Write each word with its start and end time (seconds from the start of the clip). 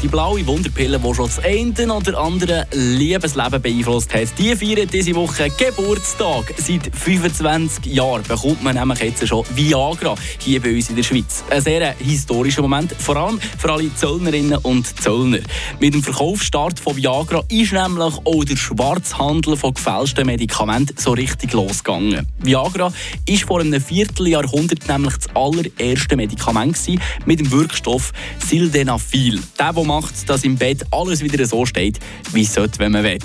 Die 0.00 0.06
blaue 0.06 0.46
Wunderpille, 0.46 1.00
die 1.00 1.14
schon 1.14 1.26
das 1.26 1.40
eine 1.44 1.92
oder 1.92 2.18
andere 2.18 2.68
Liebesleben 2.72 3.60
beeinflusst 3.60 4.14
hat, 4.14 4.28
die 4.38 4.54
feiert 4.54 4.92
diese 4.92 5.12
Woche 5.16 5.50
Geburtstag. 5.50 6.54
Seit 6.56 6.94
25 6.94 7.86
Jahren 7.86 8.22
bekommt 8.22 8.62
man 8.62 8.76
nämlich 8.76 9.00
jetzt 9.00 9.26
schon 9.26 9.44
Viagra 9.56 10.14
hier 10.38 10.62
bei 10.62 10.72
uns 10.72 10.88
in 10.90 10.94
der 10.94 11.02
Schweiz. 11.02 11.42
Ein 11.50 11.62
sehr 11.62 11.96
historischer 11.98 12.62
Moment, 12.62 12.92
vor 12.92 13.16
allem 13.16 13.40
für 13.40 13.72
alle 13.72 13.92
Zöllnerinnen 13.92 14.58
und 14.58 14.86
Zöllner. 15.02 15.40
Mit 15.80 15.94
dem 15.94 16.02
Verkaufsstart 16.04 16.78
von 16.78 16.94
Viagra 16.94 17.42
ist 17.48 17.72
nämlich 17.72 18.14
auch 18.24 18.44
der 18.44 18.56
Schwarzhandel 18.56 19.56
von 19.56 19.74
gefälschten 19.74 20.26
Medikamenten 20.26 20.96
so 20.96 21.10
richtig 21.10 21.52
losgegangen. 21.54 22.24
Viagra 22.38 22.92
ist 23.26 23.42
vor 23.42 23.62
einem 23.62 23.80
Vierteljahrhundert 23.80 24.86
nämlich 24.86 25.16
das 25.16 25.34
allererste 25.34 26.14
Medikament 26.14 26.78
mit 27.26 27.40
dem 27.40 27.50
Wirkstoff 27.50 28.12
Sildenafil. 28.46 29.40
Der, 29.58 29.87
macht, 29.88 30.28
dass 30.28 30.44
im 30.44 30.56
Bett 30.56 30.86
alles 30.92 31.22
wieder 31.22 31.44
so 31.46 31.66
steht, 31.66 31.98
wie 32.32 32.42
es 32.42 32.54
sollte, 32.54 32.78
wenn 32.78 32.92
man 32.92 33.02
will. 33.02 33.18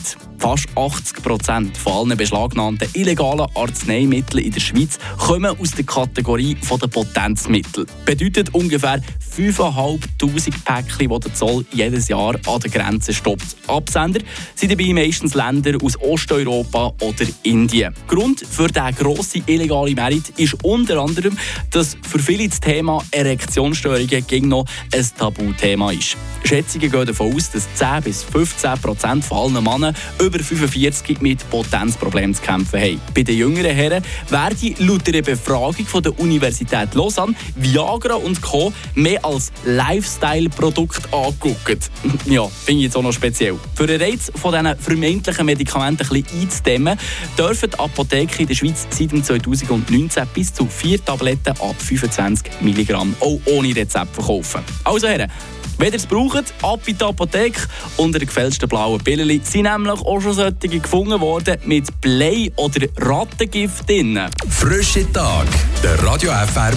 Fast 0.44 0.68
80 0.76 1.24
Prozent 1.24 1.78
von 1.78 2.10
allen 2.10 2.18
beschlagnahmten 2.18 2.90
illegalen 2.96 3.48
Arzneimitteln 3.56 4.44
in 4.44 4.52
der 4.52 4.60
Schweiz 4.60 5.00
kommen 5.18 5.58
aus 5.58 5.72
der 5.72 5.86
Kategorie 5.86 6.58
der 6.70 6.88
Potenzmittel. 6.88 7.86
Bedeutet 8.04 8.54
ungefähr 8.54 9.02
5'500 9.38 10.52
Päckchen, 10.66 11.10
die 11.10 11.20
der 11.20 11.34
Zoll 11.34 11.66
jedes 11.72 12.10
Jahr 12.10 12.36
an 12.46 12.60
der 12.60 12.70
Grenze 12.70 13.14
stoppt. 13.14 13.56
Absender 13.68 14.20
sind 14.54 14.74
dabei 14.74 14.92
meistens 14.92 15.34
Länder 15.34 15.78
aus 15.82 15.98
Osteuropa 16.02 16.94
oder 17.00 17.26
Indien. 17.44 17.94
Grund 18.10 18.42
für 18.46 18.68
diesen 18.68 18.96
grossen 18.96 19.44
illegalen 19.48 19.96
Merit 19.96 20.28
ist 20.36 20.62
unter 20.62 21.00
anderem, 21.00 21.38
dass 21.72 21.96
für 22.02 22.20
viele 22.20 22.50
das 22.50 22.60
Thema 22.60 23.02
Erektionsstörungen 23.12 24.28
gegen 24.28 24.50
noch 24.50 24.66
ein 24.94 25.08
Tabuthema 25.18 25.94
ist. 25.94 26.18
Schätzungen 26.44 26.92
gehen 26.92 27.06
davon 27.06 27.34
aus, 27.34 27.50
dass 27.52 27.74
10 27.76 28.04
bis 28.04 28.24
15 28.24 28.74
Prozent 28.80 29.24
von 29.24 29.56
allen 29.56 29.64
Männern 29.64 29.96
über 30.34 30.44
45 30.44 31.22
mit 31.22 31.48
Potenzproblemen 31.50 32.34
zu 32.34 32.42
kämpfen 32.42 32.80
haben. 32.80 33.02
Bei 33.14 33.24
den 33.24 33.38
jüngeren 33.38 33.76
Herren 33.76 34.04
werden 34.30 34.76
laut 34.80 35.08
einer 35.08 35.22
Befragung 35.22 35.86
von 35.86 36.02
der 36.02 36.18
Universität 36.20 36.94
Lausanne 36.96 37.36
Viagra 37.56 38.16
und 38.16 38.42
Co. 38.42 38.74
mehr 38.96 39.24
als 39.24 39.52
Lifestyle-Produkt 39.66 41.14
angeguckt. 41.14 41.92
ja, 42.26 42.48
finde 42.48 42.80
ich 42.80 42.86
jetzt 42.86 42.98
auch 42.98 43.04
noch 43.04 43.14
speziell. 43.14 43.60
Für 43.76 43.88
den 43.88 44.02
Reiz 44.02 44.32
von 44.36 44.54
diesen 44.54 44.78
vermeintlichen 44.78 45.46
Medikamenten 45.46 46.08
ein 46.08 46.24
bisschen 46.24 46.42
einzudämmen, 46.42 46.98
dürfen 47.38 47.70
die 47.70 47.80
Apotheken 47.80 48.42
in 48.42 48.48
der 48.48 48.56
Schweiz 48.56 48.88
seit 48.90 49.12
2019 49.12 50.24
bis 50.34 50.54
zu 50.54 50.66
vier 50.66 51.04
Tabletten 51.04 51.50
ab 51.50 51.76
25 51.78 52.62
Milligramm 52.62 53.16
auch 53.20 53.40
ohne 53.46 53.76
Rezept 53.76 54.16
verkaufen. 54.16 54.62
Also 54.84 55.08
Herren, 55.08 55.30
wenn 55.78 55.88
ihr 55.90 55.96
es 55.96 56.06
braucht, 56.06 56.54
ab 56.62 56.80
in 56.86 56.98
die 56.98 57.04
Apotheke. 57.04 57.62
Unter 57.98 58.20
den 58.20 58.28
gefälschten 58.28 58.70
blauen 58.70 59.04
Pillen 59.04 59.42
sind 59.44 59.64
nämlich 59.64 60.00
auch 60.02 60.22
schon 60.22 60.34
solche 60.34 60.80
gefunden 60.80 61.20
worden 61.20 61.58
mit 61.66 62.02
Blei- 62.02 62.52
oder 62.56 62.88
Rattengift 62.98 63.88
drin. 63.88 64.20
Frische 64.50 65.12
Tag, 65.12 65.48
der 65.84 66.02
Radio 66.04 66.32
FR 66.32 66.72